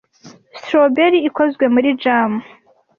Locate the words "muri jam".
1.73-2.31